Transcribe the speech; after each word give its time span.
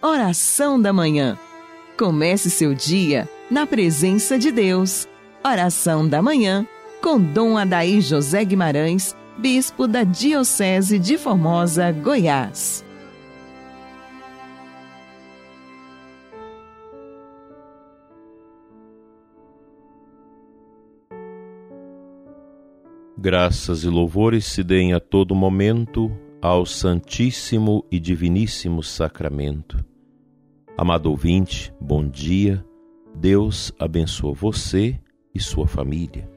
Oração 0.00 0.80
da 0.80 0.92
Manhã. 0.92 1.36
Comece 1.98 2.50
seu 2.50 2.72
dia 2.72 3.28
na 3.50 3.66
presença 3.66 4.38
de 4.38 4.52
Deus. 4.52 5.08
Oração 5.44 6.08
da 6.08 6.22
Manhã 6.22 6.64
com 7.02 7.20
Dom 7.20 7.58
Adaí 7.58 8.00
José 8.00 8.44
Guimarães, 8.44 9.16
Bispo 9.36 9.88
da 9.88 10.04
Diocese 10.04 11.00
de 11.00 11.18
Formosa, 11.18 11.90
Goiás. 11.90 12.84
Graças 23.16 23.82
e 23.82 23.88
louvores 23.88 24.46
se 24.46 24.62
deem 24.62 24.94
a 24.94 25.00
todo 25.00 25.34
momento 25.34 26.08
ao 26.40 26.64
Santíssimo 26.64 27.84
e 27.90 27.98
Diviníssimo 27.98 28.80
Sacramento. 28.80 29.84
Amado 30.76 31.10
ouvinte, 31.10 31.72
bom 31.80 32.06
dia. 32.06 32.64
Deus 33.12 33.72
abençoa 33.76 34.32
você 34.32 35.00
e 35.34 35.40
sua 35.40 35.66
família. 35.66 36.30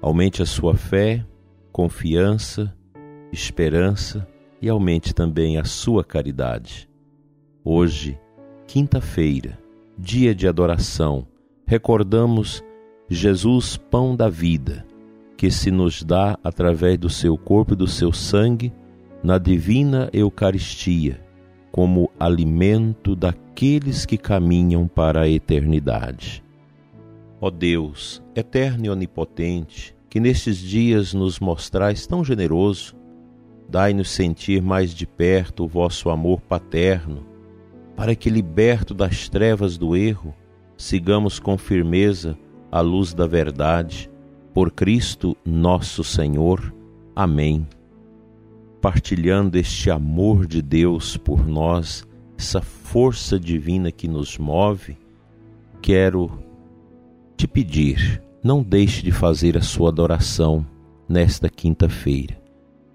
Aumente 0.00 0.40
a 0.40 0.46
sua 0.46 0.74
fé, 0.74 1.24
confiança, 1.70 2.74
esperança 3.30 4.26
e 4.60 4.70
aumente 4.70 5.14
também 5.14 5.58
a 5.58 5.64
sua 5.64 6.02
caridade. 6.02 6.88
Hoje, 7.62 8.18
quinta-feira, 8.66 9.58
dia 9.98 10.34
de 10.34 10.48
adoração, 10.48 11.26
recordamos 11.66 12.64
Jesus, 13.10 13.76
pão 13.76 14.16
da 14.16 14.30
vida, 14.30 14.86
que 15.36 15.50
se 15.50 15.70
nos 15.70 16.02
dá 16.02 16.38
através 16.42 16.96
do 16.98 17.10
seu 17.10 17.36
corpo 17.36 17.74
e 17.74 17.76
do 17.76 17.86
seu 17.86 18.10
sangue 18.10 18.72
na 19.24 19.38
divina 19.38 20.10
Eucaristia, 20.12 21.18
como 21.72 22.10
alimento 22.20 23.16
daqueles 23.16 24.04
que 24.04 24.18
caminham 24.18 24.86
para 24.86 25.22
a 25.22 25.28
eternidade. 25.28 26.44
Ó 27.40 27.48
Deus, 27.48 28.22
eterno 28.36 28.84
e 28.84 28.90
onipotente, 28.90 29.96
que 30.10 30.20
nestes 30.20 30.58
dias 30.58 31.14
nos 31.14 31.40
mostrais 31.40 32.06
tão 32.06 32.22
generoso, 32.22 32.94
dai-nos 33.66 34.10
sentir 34.10 34.60
mais 34.60 34.90
de 34.94 35.06
perto 35.06 35.64
o 35.64 35.68
vosso 35.68 36.10
amor 36.10 36.42
paterno, 36.42 37.26
para 37.96 38.14
que, 38.14 38.28
liberto 38.28 38.92
das 38.92 39.26
trevas 39.26 39.78
do 39.78 39.96
erro, 39.96 40.34
sigamos 40.76 41.38
com 41.38 41.56
firmeza 41.56 42.36
a 42.70 42.82
luz 42.82 43.14
da 43.14 43.26
verdade. 43.26 44.10
Por 44.52 44.70
Cristo 44.70 45.34
nosso 45.46 46.04
Senhor. 46.04 46.74
Amém 47.16 47.66
partilhando 48.84 49.56
este 49.56 49.90
amor 49.90 50.46
de 50.46 50.60
Deus 50.60 51.16
por 51.16 51.46
nós, 51.46 52.06
essa 52.36 52.60
força 52.60 53.40
divina 53.40 53.90
que 53.90 54.06
nos 54.06 54.36
move, 54.36 54.98
quero 55.80 56.30
te 57.34 57.48
pedir, 57.48 58.22
não 58.42 58.62
deixe 58.62 59.02
de 59.02 59.10
fazer 59.10 59.56
a 59.56 59.62
sua 59.62 59.88
adoração 59.88 60.66
nesta 61.08 61.48
quinta-feira. 61.48 62.38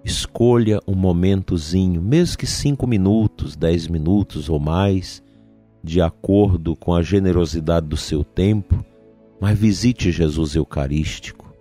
Escolha 0.05 0.79
um 0.87 0.93
momentozinho, 0.93 2.03
mesmo 2.03 2.37
que 2.37 2.45
cinco 2.45 2.85
minutos, 2.85 3.55
dez 3.55 3.87
minutos 3.87 4.47
ou 4.47 4.59
mais, 4.59 5.23
de 5.83 5.99
acordo 6.01 6.75
com 6.75 6.93
a 6.93 7.01
generosidade 7.01 7.87
do 7.87 7.97
seu 7.97 8.23
tempo, 8.23 8.85
mas 9.41 9.57
visite 9.57 10.11
Jesus 10.11 10.53
Eucarístico. 10.53 11.51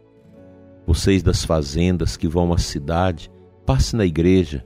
Vocês 0.87 1.23
das 1.23 1.47
fazendas 1.47 2.15
que 2.15 2.29
vão 2.29 2.53
à 2.53 2.59
cidade, 2.59 3.31
passe 3.69 3.95
na 3.95 4.07
igreja. 4.07 4.65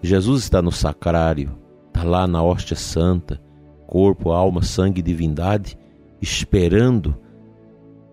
Jesus 0.00 0.44
está 0.44 0.62
no 0.62 0.70
sacrário, 0.70 1.58
está 1.88 2.04
lá 2.04 2.24
na 2.24 2.40
hóstia 2.40 2.76
santa, 2.76 3.42
corpo, 3.84 4.30
alma, 4.30 4.62
sangue 4.62 5.00
e 5.00 5.02
divindade, 5.02 5.76
esperando 6.22 7.16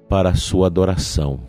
para 0.09 0.29
a 0.29 0.33
sua 0.33 0.65
adoração. 0.65 1.41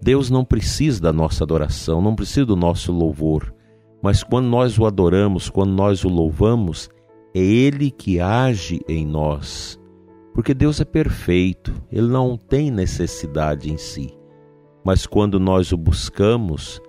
Deus 0.00 0.30
não 0.30 0.44
precisa 0.44 1.02
da 1.02 1.12
nossa 1.12 1.42
adoração, 1.42 2.00
não 2.00 2.14
precisa 2.14 2.46
do 2.46 2.54
nosso 2.54 2.92
louvor, 2.92 3.52
mas 4.00 4.22
quando 4.22 4.46
nós 4.46 4.78
o 4.78 4.86
adoramos, 4.86 5.50
quando 5.50 5.72
nós 5.72 6.04
o 6.04 6.08
louvamos, 6.08 6.88
é 7.34 7.40
Ele 7.40 7.90
que 7.90 8.20
age 8.20 8.82
em 8.88 9.04
nós. 9.04 9.80
Porque 10.32 10.54
Deus 10.54 10.80
é 10.80 10.84
perfeito, 10.84 11.74
Ele 11.90 12.06
não 12.06 12.36
tem 12.36 12.70
necessidade 12.70 13.72
em 13.72 13.76
si. 13.76 14.16
Mas 14.84 15.06
quando 15.08 15.40
nós 15.40 15.72
o 15.72 15.76
buscamos, 15.76 16.80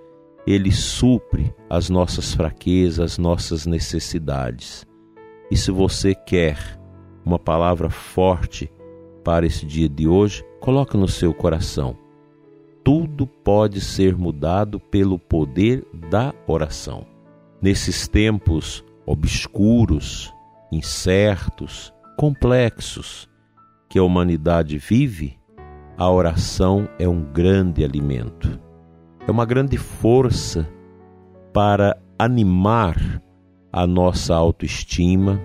ele 0.46 0.70
supre 0.70 1.54
as 1.68 1.88
nossas 1.88 2.34
fraquezas, 2.34 3.12
as 3.12 3.18
nossas 3.18 3.66
necessidades. 3.66 4.86
E 5.50 5.56
se 5.56 5.70
você 5.70 6.14
quer 6.14 6.78
uma 7.24 7.38
palavra 7.38 7.88
forte 7.88 8.70
para 9.24 9.46
esse 9.46 9.64
dia 9.64 9.88
de 9.88 10.06
hoje, 10.06 10.44
coloque 10.60 10.96
no 10.96 11.08
seu 11.08 11.32
coração. 11.32 11.96
Tudo 12.84 13.26
pode 13.26 13.80
ser 13.80 14.14
mudado 14.16 14.78
pelo 14.78 15.18
poder 15.18 15.86
da 16.10 16.34
oração. 16.46 17.06
Nesses 17.62 18.06
tempos 18.06 18.84
obscuros, 19.06 20.32
incertos, 20.70 21.92
complexos 22.18 23.26
que 23.88 23.98
a 23.98 24.02
humanidade 24.02 24.76
vive, 24.76 25.38
a 25.96 26.10
oração 26.10 26.86
é 26.98 27.08
um 27.08 27.22
grande 27.22 27.82
alimento 27.82 28.63
é 29.26 29.30
uma 29.30 29.46
grande 29.46 29.78
força 29.78 30.68
para 31.52 31.96
animar 32.18 33.22
a 33.72 33.86
nossa 33.86 34.34
autoestima, 34.34 35.40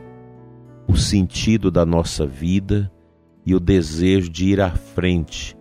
o 0.87 0.97
sentido 0.97 1.71
da 1.71 1.85
nossa 1.85 2.25
vida 2.25 2.91
e 3.45 3.55
o 3.55 3.59
desejo 3.59 4.29
de 4.29 4.49
ir 4.49 4.61
à 4.61 4.71
frente, 4.71 5.55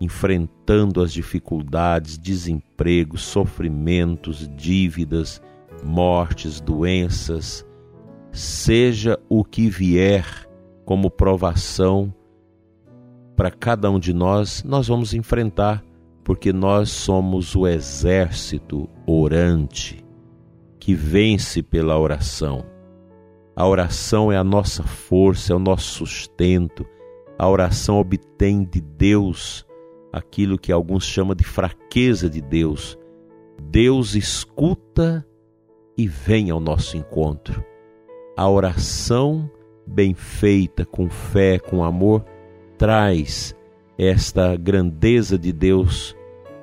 enfrentando 0.00 1.02
as 1.02 1.12
dificuldades, 1.12 2.18
desempregos, 2.18 3.22
sofrimentos, 3.22 4.48
dívidas, 4.56 5.40
mortes, 5.84 6.60
doenças, 6.60 7.64
seja 8.32 9.18
o 9.28 9.44
que 9.44 9.68
vier 9.68 10.26
como 10.84 11.10
provação 11.10 12.12
para 13.36 13.50
cada 13.50 13.90
um 13.90 13.98
de 13.98 14.12
nós, 14.12 14.62
nós 14.64 14.88
vamos 14.88 15.14
enfrentar 15.14 15.82
porque 16.30 16.52
nós 16.52 16.90
somos 16.90 17.56
o 17.56 17.66
exército 17.66 18.88
orante 19.04 20.06
que 20.78 20.94
vence 20.94 21.60
pela 21.60 21.98
oração. 21.98 22.64
A 23.56 23.66
oração 23.66 24.30
é 24.30 24.36
a 24.36 24.44
nossa 24.44 24.84
força, 24.84 25.52
é 25.52 25.56
o 25.56 25.58
nosso 25.58 26.06
sustento. 26.06 26.86
A 27.36 27.48
oração 27.48 27.98
obtém 27.98 28.62
de 28.62 28.80
Deus 28.80 29.66
aquilo 30.12 30.56
que 30.56 30.70
alguns 30.70 31.02
chamam 31.02 31.34
de 31.34 31.42
fraqueza 31.42 32.30
de 32.30 32.40
Deus. 32.40 32.96
Deus 33.60 34.14
escuta 34.14 35.26
e 35.98 36.06
vem 36.06 36.48
ao 36.48 36.60
nosso 36.60 36.96
encontro. 36.96 37.60
A 38.36 38.48
oração 38.48 39.50
bem 39.84 40.14
feita, 40.14 40.86
com 40.86 41.10
fé, 41.10 41.58
com 41.58 41.82
amor, 41.82 42.24
traz 42.78 43.52
esta 43.98 44.54
grandeza 44.54 45.36
de 45.36 45.52
Deus 45.52 46.16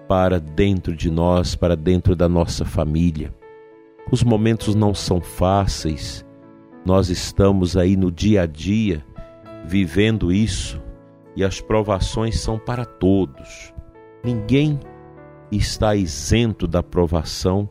para 0.07 0.40
dentro 0.40 0.95
de 0.95 1.12
nós, 1.12 1.56
para 1.56 1.75
dentro 1.75 2.16
da 2.16 2.29
nossa 2.29 2.63
família. 2.63 3.34
Os 4.12 4.23
momentos 4.23 4.73
não 4.73 4.94
são 4.94 5.19
fáceis, 5.19 6.25
nós 6.85 7.09
estamos 7.09 7.75
aí 7.75 7.97
no 7.97 8.09
dia 8.09 8.44
a 8.44 8.45
dia 8.45 9.03
vivendo 9.66 10.31
isso 10.31 10.81
e 11.35 11.44
as 11.44 11.59
provações 11.59 12.40
são 12.40 12.57
para 12.57 12.85
todos. 12.85 13.73
Ninguém 14.23 14.79
está 15.51 15.94
isento 15.95 16.66
da 16.66 16.81
provação 16.81 17.69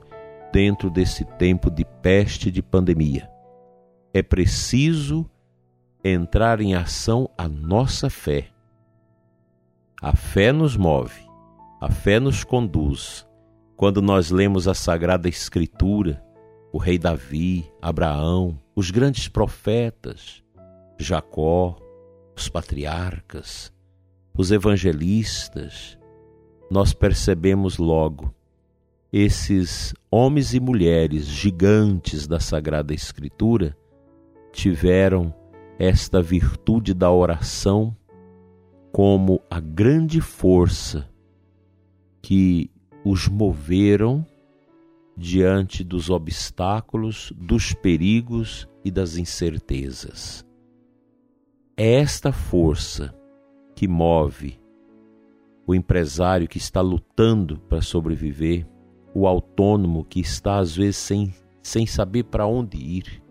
dentro 0.53 0.91
desse 0.91 1.25
tempo 1.25 1.71
de 1.71 1.85
peste 2.03 2.51
de 2.51 2.63
pandemia. 2.63 3.29
É 4.13 4.23
preciso 4.23 5.29
entrar 6.05 6.61
em 6.61 6.75
ação 6.75 7.29
a 7.37 7.49
nossa 7.49 8.11
fé. 8.11 8.49
A 10.01 10.15
fé 10.15 10.53
nos 10.53 10.77
move 10.77 11.26
a 11.81 11.91
fé 11.91 12.19
nos 12.19 12.43
conduz. 12.43 13.27
Quando 13.77 14.01
nós 14.01 14.31
lemos 14.31 14.67
a 14.67 14.75
Sagrada 14.75 15.29
Escritura, 15.29 16.23
o 16.73 16.79
rei 16.79 16.99
Davi, 16.99 17.71
Abraão, 17.81 18.59
os 18.75 18.91
grandes 18.91 19.29
profetas, 19.29 20.43
Jacó, 20.99 21.77
os 22.35 22.49
patriarcas, 22.49 23.73
os 24.37 24.51
evangelistas, 24.51 25.99
nós 26.71 26.93
percebemos 26.95 27.77
logo 27.77 28.35
esses 29.13 29.95
homens 30.11 30.55
e 30.55 30.61
mulheres 30.61 31.27
gigantes 31.27 32.27
da 32.27 32.41
Sagrada 32.41 32.93
Escritura 32.93 33.77
tiveram 34.53 35.35
esta 35.79 36.23
virtude 36.23 36.93
da 36.93 37.11
oração 37.11 37.95
como 38.91 39.43
a 39.51 39.61
grande 39.61 40.21
força 40.21 41.09
que 42.27 42.69
os 43.05 43.29
moveram 43.29 44.27
diante 45.17 45.85
dos 45.85 46.11
obstáculos, 46.11 47.33
dos 47.37 47.73
perigos 47.73 48.69
e 48.85 48.91
das 48.91 49.17
incertezas. 49.17 50.45
É 51.77 52.01
esta 52.01 52.33
força 52.33 53.15
que 53.77 53.87
move 53.87 54.59
o 55.65 55.73
empresário 55.73 56.49
que 56.49 56.59
está 56.59 56.81
lutando 56.81 57.61
para 57.69 57.81
sobreviver, 57.81 58.67
o 59.15 59.29
autônomo 59.29 60.05
que 60.05 60.19
está 60.19 60.59
às 60.59 60.75
vezes 60.75 60.97
sem, 60.97 61.33
sem 61.63 61.87
saber 61.87 62.25
para 62.25 62.45
onde 62.45 62.77
ir, 62.77 63.23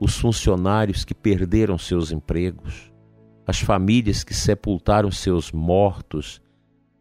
os 0.00 0.16
funcionários 0.16 1.04
que 1.04 1.14
perderam 1.14 1.76
seus 1.76 2.10
empregos, 2.10 2.90
as 3.46 3.60
famílias 3.60 4.24
que 4.24 4.32
sepultaram 4.32 5.10
seus 5.10 5.52
mortos 5.52 6.41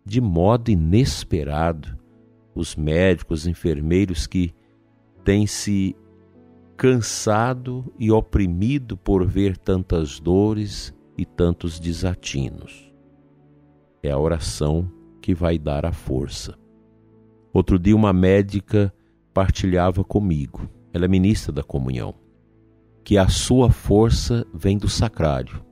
de 0.05 0.19
modo 0.19 0.69
inesperado, 0.69 1.97
os 2.53 2.75
médicos, 2.75 3.41
os 3.41 3.47
enfermeiros 3.47 4.27
que 4.27 4.53
têm 5.23 5.45
se 5.47 5.95
cansado 6.75 7.93
e 7.99 8.11
oprimido 8.11 8.97
por 8.97 9.25
ver 9.25 9.55
tantas 9.55 10.19
dores 10.19 10.93
e 11.17 11.25
tantos 11.25 11.79
desatinos. 11.79 12.91
É 14.01 14.09
a 14.09 14.17
oração 14.17 14.91
que 15.21 15.35
vai 15.35 15.59
dar 15.59 15.85
a 15.85 15.91
força. 15.91 16.57
Outro 17.53 17.77
dia, 17.77 17.95
uma 17.95 18.11
médica 18.11 18.91
partilhava 19.33 20.03
comigo, 20.03 20.67
ela 20.91 21.05
é 21.05 21.07
ministra 21.07 21.51
da 21.51 21.63
comunhão, 21.63 22.15
que 23.03 23.17
a 23.17 23.27
sua 23.27 23.69
força 23.69 24.45
vem 24.53 24.77
do 24.77 24.89
sacrário. 24.89 25.63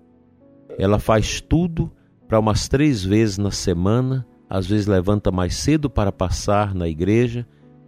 Ela 0.78 1.00
faz 1.00 1.42
tudo 1.42 1.92
para 2.30 2.40
umas 2.40 2.68
três 2.68 3.04
vezes 3.04 3.40
na 3.40 3.50
semana 3.50 4.24
às 4.48 4.68
vezes 4.68 4.86
levanta 4.86 5.32
mais 5.32 5.56
cedo 5.56 5.90
para 5.90 6.12
passar 6.12 6.76
na 6.76 6.88
igreja, 6.88 7.46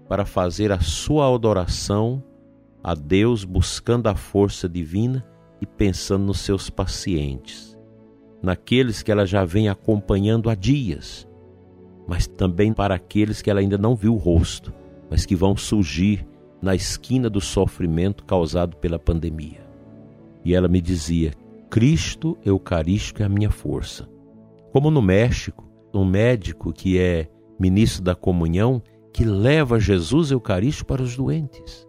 para 0.09 0.25
fazer 0.25 0.71
a 0.71 0.79
sua 0.79 1.33
adoração 1.33 2.23
a 2.83 2.95
Deus, 2.95 3.43
buscando 3.43 4.07
a 4.07 4.15
força 4.15 4.67
divina 4.67 5.23
e 5.61 5.65
pensando 5.65 6.25
nos 6.25 6.39
seus 6.39 6.71
pacientes, 6.71 7.77
naqueles 8.41 9.03
que 9.03 9.11
ela 9.11 9.27
já 9.27 9.45
vem 9.45 9.69
acompanhando 9.69 10.49
há 10.49 10.55
dias, 10.55 11.27
mas 12.07 12.25
também 12.25 12.73
para 12.73 12.95
aqueles 12.95 13.44
que 13.44 13.49
ela 13.49 13.59
ainda 13.59 13.77
não 13.77 13.95
viu 13.95 14.15
o 14.15 14.17
rosto, 14.17 14.73
mas 15.07 15.23
que 15.23 15.35
vão 15.35 15.55
surgir 15.55 16.27
na 16.59 16.73
esquina 16.73 17.29
do 17.29 17.39
sofrimento 17.39 18.25
causado 18.25 18.75
pela 18.77 18.97
pandemia. 18.97 19.61
E 20.44 20.55
ela 20.55 20.67
me 20.67 20.81
dizia: 20.81 21.31
Cristo 21.69 22.37
Eucarístico 22.44 23.21
é 23.21 23.25
a 23.25 23.29
minha 23.29 23.51
força. 23.51 24.10
Como 24.71 24.89
no 24.89 25.01
México, 25.01 25.69
um 25.94 26.06
médico 26.06 26.71
que 26.71 26.97
é 26.97 27.29
ministro 27.59 28.03
da 28.03 28.15
comunhão 28.15 28.81
que 29.13 29.25
leva 29.25 29.79
Jesus 29.79 30.31
Eucarístico 30.31 30.88
para 30.88 31.01
os 31.01 31.15
doentes. 31.15 31.88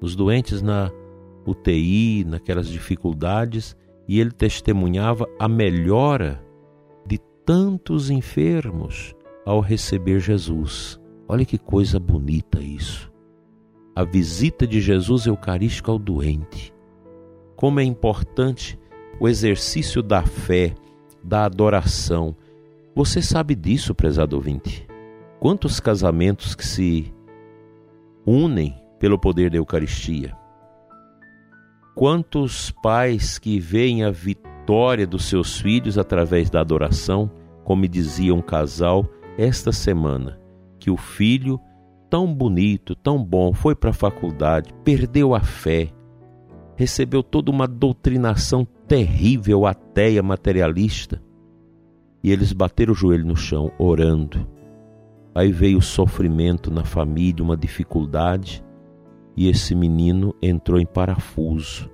Os 0.00 0.14
doentes 0.14 0.62
na 0.62 0.90
UTI, 1.46 2.24
naquelas 2.24 2.68
dificuldades, 2.68 3.76
e 4.06 4.20
ele 4.20 4.30
testemunhava 4.30 5.26
a 5.38 5.48
melhora 5.48 6.40
de 7.06 7.18
tantos 7.44 8.10
enfermos 8.10 9.14
ao 9.44 9.60
receber 9.60 10.20
Jesus. 10.20 11.00
Olha 11.28 11.44
que 11.44 11.58
coisa 11.58 11.98
bonita 11.98 12.60
isso. 12.60 13.12
A 13.94 14.04
visita 14.04 14.66
de 14.66 14.80
Jesus 14.80 15.26
Eucarístico 15.26 15.90
ao 15.90 15.98
doente. 15.98 16.72
Como 17.56 17.80
é 17.80 17.84
importante 17.84 18.78
o 19.18 19.26
exercício 19.26 20.02
da 20.02 20.22
fé, 20.22 20.74
da 21.26 21.44
adoração, 21.44 22.36
você 22.94 23.20
sabe 23.20 23.56
disso, 23.56 23.94
prezado 23.94 24.36
ouvinte? 24.36 24.86
Quantos 25.40 25.80
casamentos 25.80 26.54
que 26.54 26.64
se 26.64 27.12
unem 28.24 28.80
pelo 29.00 29.18
poder 29.18 29.50
da 29.50 29.56
Eucaristia? 29.56 30.36
Quantos 31.96 32.70
pais 32.70 33.38
que 33.38 33.58
veem 33.58 34.04
a 34.04 34.10
vitória 34.10 35.06
dos 35.06 35.24
seus 35.24 35.58
filhos 35.60 35.98
através 35.98 36.48
da 36.48 36.60
adoração, 36.60 37.30
como 37.64 37.88
dizia 37.88 38.32
um 38.32 38.42
casal 38.42 39.04
esta 39.36 39.72
semana, 39.72 40.38
que 40.78 40.90
o 40.90 40.96
filho, 40.96 41.58
tão 42.08 42.32
bonito, 42.32 42.94
tão 42.94 43.22
bom, 43.22 43.52
foi 43.52 43.74
para 43.74 43.90
a 43.90 43.94
faculdade, 43.94 44.72
perdeu 44.84 45.34
a 45.34 45.40
fé, 45.40 45.90
recebeu 46.76 47.22
toda 47.22 47.50
uma 47.50 47.66
doutrinação 47.66 48.66
terrível, 48.86 49.66
ateia, 49.66 50.22
materialista, 50.22 51.20
e 52.22 52.30
eles 52.30 52.52
bateram 52.52 52.92
o 52.92 52.96
joelho 52.96 53.26
no 53.26 53.36
chão, 53.36 53.72
orando. 53.78 54.46
Aí 55.34 55.50
veio 55.52 55.78
o 55.78 55.82
sofrimento 55.82 56.70
na 56.70 56.84
família, 56.84 57.42
uma 57.42 57.56
dificuldade, 57.56 58.64
e 59.36 59.48
esse 59.48 59.74
menino 59.74 60.34
entrou 60.40 60.78
em 60.80 60.86
parafuso, 60.86 61.90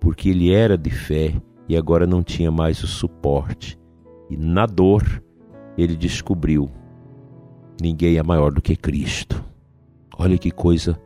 porque 0.00 0.30
ele 0.30 0.52
era 0.52 0.76
de 0.76 0.90
fé 0.90 1.34
e 1.68 1.76
agora 1.76 2.06
não 2.06 2.22
tinha 2.22 2.50
mais 2.50 2.82
o 2.82 2.86
suporte. 2.86 3.78
E 4.28 4.36
na 4.36 4.66
dor, 4.66 5.22
ele 5.78 5.96
descobriu: 5.96 6.70
ninguém 7.80 8.16
é 8.16 8.22
maior 8.22 8.52
do 8.52 8.60
que 8.60 8.76
Cristo. 8.76 9.42
Olha 10.18 10.36
que 10.36 10.50
coisa 10.50 11.00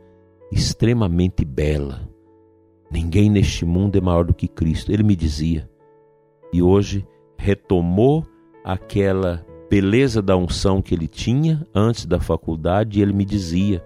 extremamente 0.51 1.45
bela. 1.45 2.08
Ninguém 2.91 3.29
neste 3.29 3.65
mundo 3.65 3.97
é 3.97 4.01
maior 4.01 4.25
do 4.25 4.33
que 4.33 4.47
Cristo. 4.47 4.91
Ele 4.91 5.03
me 5.03 5.15
dizia. 5.15 5.69
E 6.51 6.61
hoje 6.61 7.05
retomou 7.37 8.25
aquela 8.63 9.45
beleza 9.69 10.21
da 10.21 10.35
unção 10.35 10.81
que 10.81 10.95
ele 10.95 11.07
tinha 11.07 11.65
antes 11.73 12.05
da 12.05 12.19
faculdade, 12.19 12.99
e 12.99 13.01
ele 13.01 13.13
me 13.13 13.23
dizia, 13.23 13.83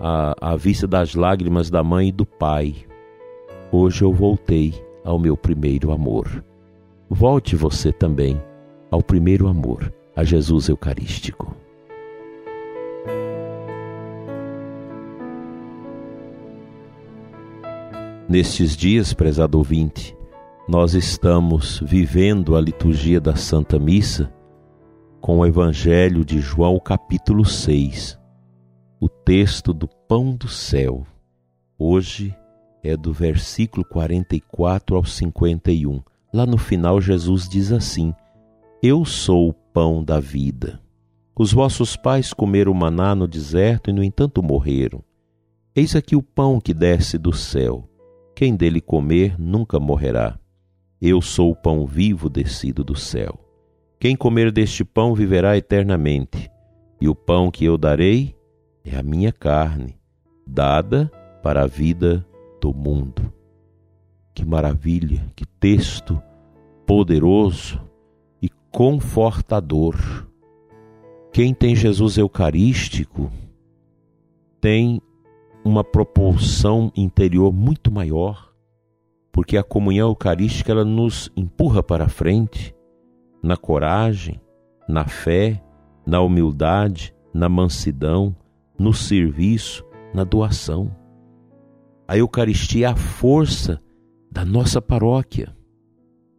à, 0.00 0.52
à 0.52 0.56
vista 0.56 0.86
das 0.86 1.14
lágrimas 1.14 1.68
da 1.70 1.84
mãe 1.84 2.08
e 2.08 2.12
do 2.12 2.24
pai: 2.24 2.74
Hoje 3.70 4.02
eu 4.02 4.12
voltei 4.12 4.74
ao 5.04 5.18
meu 5.18 5.36
primeiro 5.36 5.92
amor. 5.92 6.42
Volte 7.08 7.56
você 7.56 7.92
também 7.92 8.40
ao 8.90 9.02
primeiro 9.02 9.46
amor, 9.46 9.92
a 10.16 10.24
Jesus 10.24 10.68
Eucarístico. 10.68 11.54
Nestes 18.30 18.76
dias, 18.76 19.12
prezado 19.12 19.58
ouvinte, 19.58 20.16
nós 20.68 20.94
estamos 20.94 21.80
vivendo 21.80 22.54
a 22.54 22.60
liturgia 22.60 23.20
da 23.20 23.34
Santa 23.34 23.76
Missa 23.76 24.32
com 25.20 25.40
o 25.40 25.46
Evangelho 25.46 26.24
de 26.24 26.38
João, 26.38 26.78
capítulo 26.78 27.44
6, 27.44 28.16
o 29.00 29.08
texto 29.08 29.74
do 29.74 29.88
Pão 29.88 30.32
do 30.32 30.46
Céu. 30.46 31.04
Hoje 31.76 32.32
é 32.84 32.96
do 32.96 33.12
versículo 33.12 33.84
44 33.84 34.94
ao 34.94 35.04
51. 35.04 36.00
Lá 36.32 36.46
no 36.46 36.56
final, 36.56 37.00
Jesus 37.00 37.48
diz 37.48 37.72
assim: 37.72 38.14
Eu 38.80 39.04
sou 39.04 39.48
o 39.48 39.52
pão 39.52 40.04
da 40.04 40.20
vida. 40.20 40.80
Os 41.36 41.52
vossos 41.52 41.96
pais 41.96 42.32
comeram 42.32 42.72
maná 42.74 43.12
no 43.12 43.26
deserto 43.26 43.90
e, 43.90 43.92
no 43.92 44.04
entanto, 44.04 44.40
morreram. 44.40 45.02
Eis 45.74 45.96
aqui 45.96 46.14
o 46.14 46.22
pão 46.22 46.60
que 46.60 46.72
desce 46.72 47.18
do 47.18 47.32
céu. 47.32 47.89
Quem 48.40 48.56
dele 48.56 48.80
comer 48.80 49.38
nunca 49.38 49.78
morrerá. 49.78 50.38
Eu 50.98 51.20
sou 51.20 51.50
o 51.50 51.54
pão 51.54 51.84
vivo 51.84 52.30
descido 52.30 52.82
do 52.82 52.96
céu. 52.96 53.38
Quem 53.98 54.16
comer 54.16 54.50
deste 54.50 54.82
pão 54.82 55.14
viverá 55.14 55.58
eternamente, 55.58 56.50
e 56.98 57.06
o 57.06 57.14
pão 57.14 57.50
que 57.50 57.66
eu 57.66 57.76
darei 57.76 58.34
é 58.82 58.96
a 58.96 59.02
minha 59.02 59.30
carne, 59.30 59.94
dada 60.46 61.12
para 61.42 61.64
a 61.64 61.66
vida 61.66 62.26
do 62.62 62.72
mundo. 62.72 63.30
Que 64.34 64.42
maravilha, 64.42 65.30
que 65.36 65.44
texto 65.44 66.18
poderoso 66.86 67.78
e 68.40 68.48
confortador. 68.72 69.98
Quem 71.30 71.52
tem 71.52 71.76
Jesus 71.76 72.16
Eucarístico 72.16 73.30
tem 74.62 74.98
uma 75.64 75.84
propulsão 75.84 76.92
interior 76.96 77.52
muito 77.52 77.90
maior 77.90 78.50
porque 79.32 79.56
a 79.56 79.62
comunhão 79.62 80.08
eucarística 80.08 80.72
ela 80.72 80.84
nos 80.84 81.30
empurra 81.36 81.82
para 81.82 82.08
frente 82.08 82.74
na 83.42 83.56
coragem, 83.56 84.40
na 84.88 85.06
fé, 85.06 85.62
na 86.06 86.20
humildade, 86.20 87.14
na 87.32 87.48
mansidão, 87.48 88.34
no 88.78 88.92
serviço, 88.92 89.84
na 90.12 90.24
doação. 90.24 90.94
A 92.06 92.16
Eucaristia 92.18 92.88
é 92.88 92.90
a 92.90 92.96
força 92.96 93.80
da 94.30 94.44
nossa 94.44 94.82
paróquia, 94.82 95.56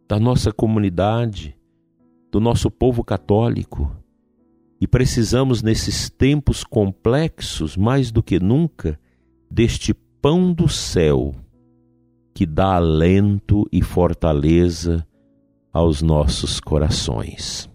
da 0.08 0.20
nossa 0.20 0.52
comunidade, 0.52 1.56
do 2.30 2.40
nosso 2.40 2.70
povo 2.70 3.02
católico. 3.02 3.90
E 4.80 4.86
precisamos, 4.86 5.62
nesses 5.62 6.10
tempos 6.10 6.62
complexos, 6.62 7.76
mais 7.76 8.12
do 8.12 8.22
que 8.22 8.38
nunca, 8.38 8.98
deste 9.52 9.92
pão 9.92 10.50
do 10.50 10.66
céu 10.66 11.34
que 12.34 12.46
dá 12.46 12.76
alento 12.76 13.68
e 13.70 13.82
fortaleza 13.82 15.06
aos 15.70 16.00
nossos 16.00 16.58
corações. 16.58 17.68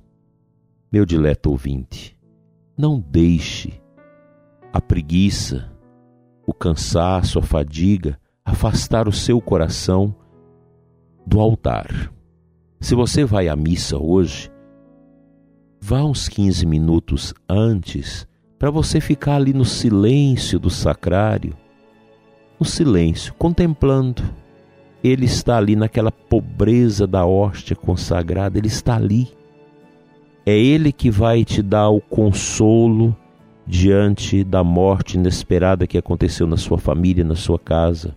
Meu 0.92 1.06
dileto 1.06 1.52
ouvinte, 1.52 2.18
não 2.76 3.00
deixe 3.00 3.80
a 4.74 4.82
preguiça, 4.82 5.72
o 6.48 6.52
cansaço, 6.52 7.38
a 7.38 7.44
fadiga, 7.44 8.20
afastar 8.44 9.08
o 9.08 9.12
seu 9.12 9.40
coração 9.40 10.16
do 11.28 11.40
altar. 11.40 12.12
Se 12.80 12.96
você 12.96 13.24
vai 13.24 13.50
à 13.50 13.56
missa 13.56 14.00
hoje, 14.00 14.52
vá 15.80 16.04
uns 16.04 16.28
15 16.28 16.66
minutos 16.66 17.36
antes 17.48 18.28
para 18.58 18.72
você 18.72 19.00
ficar 19.00 19.36
ali 19.36 19.54
no 19.54 19.66
silêncio 19.66 20.58
do 20.58 20.72
sacrário, 20.72 21.56
no 22.60 22.66
silêncio, 22.66 23.34
contemplando. 23.36 24.24
Ele 25.04 25.26
está 25.26 25.58
ali 25.58 25.76
naquela 25.76 26.12
pobreza 26.12 27.06
da 27.06 27.26
hóstia 27.26 27.76
consagrada, 27.76 28.58
ele 28.58 28.68
está 28.68 28.96
ali. 28.96 29.28
É 30.46 30.58
ele 30.58 30.92
que 30.92 31.12
vai 31.12 31.44
te 31.44 31.62
dar 31.62 31.90
o 31.90 32.02
consolo 32.02 33.16
diante 33.66 34.44
da 34.44 34.64
morte 34.64 35.18
inesperada 35.18 35.86
que 35.86 35.98
aconteceu 35.98 36.48
na 36.48 36.58
sua 36.58 36.78
família, 36.78 37.24
na 37.24 37.36
sua 37.36 37.60
casa. 37.60 38.16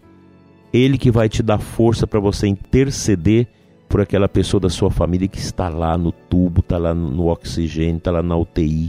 Ele 0.73 0.97
que 0.97 1.11
vai 1.11 1.29
te 1.29 1.43
dar 1.43 1.59
força 1.59 2.07
para 2.07 2.21
você 2.21 2.47
interceder 2.47 3.49
por 3.89 4.01
aquela 4.01 4.29
pessoa 4.29 4.61
da 4.61 4.71
sua 4.71 4.91
família 4.91 5.27
que 5.27 5.39
está 5.39 5.69
lá 5.69 5.99
no 5.99 6.13
tubo, 6.13 6.61
está 6.61 6.79
lá 6.79 6.95
no 6.95 7.27
oxigênio, 7.27 7.99
está 7.99 8.13
lá 8.13 8.23
na 8.23 8.37
UTI. 8.37 8.89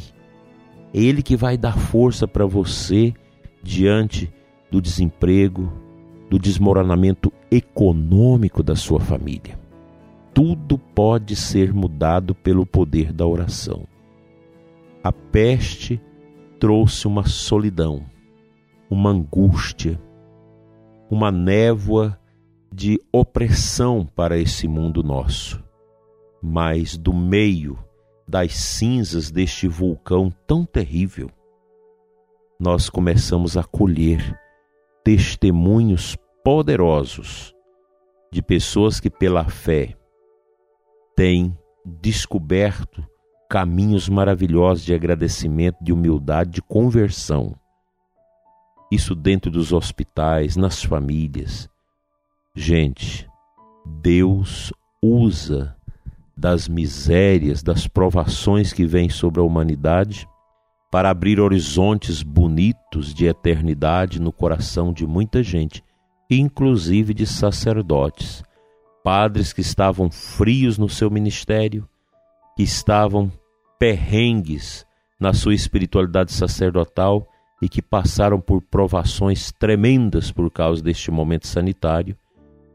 Ele 0.94 1.24
que 1.24 1.36
vai 1.36 1.58
dar 1.58 1.76
força 1.76 2.28
para 2.28 2.46
você 2.46 3.12
diante 3.64 4.32
do 4.72 4.82
desemprego, 4.82 5.72
do 6.30 6.40
desmoronamento 6.40 7.32
econômico 7.52 8.64
da 8.64 8.76
sua 8.76 9.02
família. 9.02 9.60
Tudo 10.34 10.78
pode 10.78 11.36
ser 11.36 11.74
mudado 11.74 12.34
pelo 12.34 12.66
poder 12.66 13.12
da 13.12 13.28
oração. 13.28 13.86
A 15.04 15.12
peste 15.12 16.02
trouxe 16.58 17.06
uma 17.06 17.28
solidão, 17.28 18.06
uma 18.90 19.10
angústia, 19.10 20.02
uma 21.10 21.32
névoa 21.32 22.18
de 22.74 22.98
opressão 23.12 24.06
para 24.06 24.38
esse 24.38 24.68
mundo 24.70 25.04
nosso. 25.04 25.62
Mas 26.42 26.96
do 26.96 27.14
meio 27.14 27.78
das 28.26 28.54
cinzas 28.54 29.30
deste 29.30 29.68
vulcão 29.68 30.32
tão 30.48 30.64
terrível, 30.64 31.30
nós 32.58 32.90
começamos 32.90 33.58
a 33.58 33.64
colher 33.64 34.40
testemunhos 35.04 36.18
poderosos 36.44 37.54
de 38.32 38.42
pessoas 38.42 39.00
que, 39.00 39.10
pela 39.10 39.46
fé, 39.46 39.96
têm 41.16 41.58
descoberto 41.86 43.06
caminhos 43.50 44.08
maravilhosos 44.08 44.86
de 44.86 44.94
agradecimento, 44.94 45.84
de 45.84 45.92
humildade, 45.92 46.52
de 46.52 46.62
conversão. 46.62 47.54
Isso 48.92 49.14
dentro 49.14 49.52
dos 49.52 49.74
hospitais, 49.74 50.56
nas 50.56 50.84
famílias. 50.84 51.70
Gente, 52.56 53.28
Deus 53.86 54.72
usa 55.02 55.76
das 56.36 56.68
misérias, 56.68 57.62
das 57.62 57.88
provações 57.88 58.72
que 58.74 58.86
vêm 58.86 59.10
sobre 59.10 59.42
a 59.42 59.44
humanidade, 59.44 60.28
para 60.92 61.10
abrir 61.10 61.40
horizontes 61.40 62.22
bonitos 62.22 63.14
de 63.14 63.26
eternidade 63.26 64.22
no 64.22 64.32
coração 64.32 64.92
de 64.92 65.08
muita 65.08 65.42
gente, 65.42 65.82
inclusive 66.30 67.14
de 67.14 67.26
sacerdotes, 67.26 68.44
padres 69.02 69.54
que 69.54 69.62
estavam 69.62 70.12
frios 70.12 70.78
no 70.78 70.90
seu 70.90 71.10
ministério, 71.10 71.88
que 72.58 72.64
estavam 72.64 73.32
perrengues 73.80 74.86
na 75.18 75.34
sua 75.34 75.56
espiritualidade 75.56 76.34
sacerdotal 76.34 77.26
e 77.62 77.70
que 77.70 77.82
passaram 77.82 78.42
por 78.42 78.62
provações 78.62 79.52
tremendas 79.52 80.32
por 80.32 80.52
causa 80.52 80.84
deste 80.84 81.10
momento 81.10 81.48
sanitário 81.48 82.18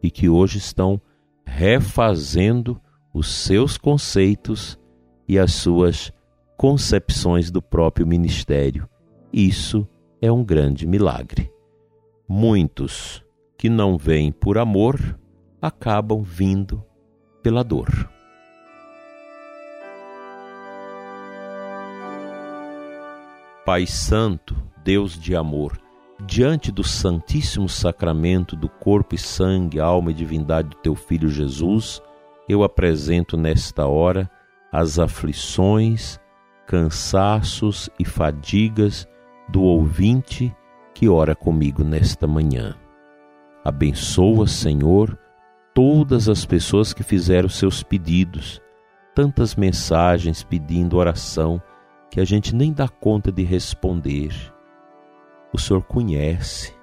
e 0.02 0.10
que 0.10 0.28
hoje 0.28 0.58
estão 0.58 1.00
refazendo 1.44 2.80
os 3.12 3.28
seus 3.28 3.76
conceitos 3.76 4.78
e 5.28 5.38
as 5.38 5.52
suas 5.52 6.12
concepções 6.56 7.50
do 7.50 7.60
próprio 7.60 8.06
ministério. 8.06 8.88
Isso 9.32 9.86
é 10.20 10.32
um 10.32 10.42
grande 10.42 10.86
milagre. 10.86 11.52
Muitos 12.28 13.22
que 13.58 13.68
não 13.68 13.96
vêm 13.98 14.32
por 14.32 14.58
amor 14.58 15.18
acabam 15.60 16.22
vindo 16.22 16.84
pela 17.42 17.62
dor. 17.62 18.10
Pai 23.64 23.86
Santo, 23.86 24.56
Deus 24.84 25.18
de 25.18 25.34
amor, 25.34 25.78
diante 26.24 26.70
do 26.70 26.84
Santíssimo 26.84 27.68
Sacramento 27.68 28.54
do 28.54 28.68
corpo 28.68 29.14
e 29.14 29.18
sangue, 29.18 29.80
alma 29.80 30.12
e 30.12 30.14
divindade 30.14 30.70
do 30.70 30.76
teu 30.76 30.94
Filho 30.94 31.28
Jesus, 31.28 32.00
eu 32.48 32.62
apresento 32.62 33.36
nesta 33.36 33.86
hora 33.86 34.30
as 34.70 34.98
aflições, 34.98 36.20
cansaços 36.66 37.88
e 37.98 38.04
fadigas 38.04 39.08
do 39.48 39.62
ouvinte 39.62 40.54
que 40.94 41.08
ora 41.08 41.34
comigo 41.34 41.84
nesta 41.84 42.26
manhã. 42.26 42.74
Abençoa, 43.64 44.46
Senhor, 44.46 45.18
todas 45.74 46.28
as 46.28 46.44
pessoas 46.44 46.92
que 46.92 47.02
fizeram 47.02 47.48
seus 47.48 47.82
pedidos, 47.82 48.60
tantas 49.14 49.54
mensagens 49.54 50.42
pedindo 50.42 50.96
oração 50.96 51.62
que 52.10 52.20
a 52.20 52.24
gente 52.24 52.54
nem 52.54 52.72
dá 52.72 52.88
conta 52.88 53.30
de 53.30 53.42
responder. 53.42 54.32
O 55.52 55.58
Senhor 55.58 55.82
conhece 55.82 56.74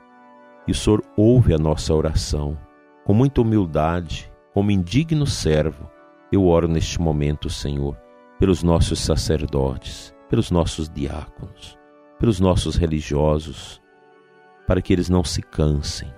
e 0.67 0.71
o 0.71 0.75
Senhor 0.75 1.01
ouve 1.17 1.53
a 1.53 1.57
nossa 1.57 1.93
oração 1.93 2.57
com 3.05 3.13
muita 3.13 3.41
humildade 3.41 4.31
como 4.53 4.71
indigno 4.71 5.25
servo, 5.25 5.89
eu 6.31 6.45
oro 6.45 6.67
neste 6.67 7.01
momento, 7.01 7.49
Senhor, 7.49 7.97
pelos 8.43 8.61
nossos 8.61 8.99
sacerdotes, 8.99 10.13
pelos 10.29 10.51
nossos 10.51 10.89
diáconos, 10.89 11.79
pelos 12.19 12.41
nossos 12.41 12.75
religiosos, 12.75 13.81
para 14.67 14.81
que 14.81 14.91
eles 14.91 15.07
não 15.07 15.23
se 15.23 15.41
cansem. 15.41 16.13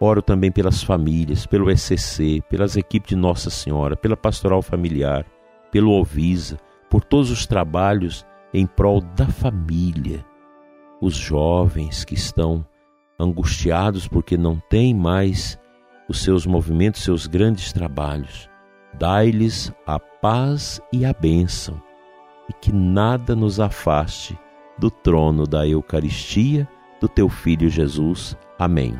Oro 0.00 0.22
também 0.22 0.50
pelas 0.50 0.82
famílias, 0.82 1.44
pelo 1.44 1.70
ECC, 1.70 2.42
pelas 2.48 2.78
equipes 2.78 3.10
de 3.10 3.16
Nossa 3.16 3.50
Senhora, 3.50 3.94
pela 3.94 4.16
pastoral 4.16 4.62
familiar, 4.62 5.26
pelo 5.70 5.92
Ovisa, 5.92 6.56
por 6.88 7.04
todos 7.04 7.30
os 7.30 7.44
trabalhos 7.44 8.24
em 8.54 8.66
prol 8.66 9.02
da 9.02 9.26
família, 9.26 10.24
os 10.98 11.14
jovens 11.14 12.06
que 12.06 12.14
estão 12.14 12.66
angustiados 13.20 14.08
porque 14.08 14.38
não 14.38 14.58
têm 14.70 14.94
mais 14.94 15.60
os 16.08 16.22
seus 16.22 16.46
movimentos, 16.46 17.02
seus 17.02 17.26
grandes 17.26 17.70
trabalhos. 17.70 18.48
Dai-lhes 18.98 19.72
a 19.86 20.00
paz 20.00 20.80
e 20.92 21.04
a 21.04 21.12
bênção, 21.12 21.80
e 22.48 22.52
que 22.52 22.72
nada 22.72 23.36
nos 23.36 23.60
afaste 23.60 24.36
do 24.76 24.90
trono 24.90 25.46
da 25.46 25.66
Eucaristia 25.66 26.68
do 27.00 27.08
teu 27.08 27.28
Filho 27.28 27.70
Jesus. 27.70 28.36
Amém. 28.58 28.98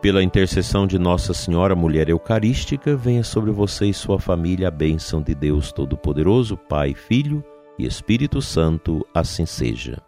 Pela 0.00 0.22
intercessão 0.22 0.86
de 0.86 0.96
Nossa 0.96 1.34
Senhora, 1.34 1.74
Mulher 1.74 2.08
Eucarística, 2.08 2.94
venha 2.94 3.24
sobre 3.24 3.50
você 3.50 3.86
e 3.86 3.94
sua 3.94 4.20
família 4.20 4.68
a 4.68 4.70
bênção 4.70 5.20
de 5.20 5.34
Deus 5.34 5.72
Todo-Poderoso, 5.72 6.56
Pai, 6.56 6.94
Filho 6.94 7.42
e 7.76 7.84
Espírito 7.84 8.40
Santo, 8.40 9.04
assim 9.12 9.44
seja. 9.44 10.05